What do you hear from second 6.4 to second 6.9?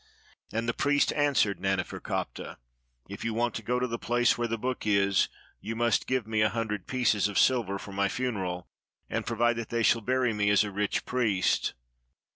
a hun dred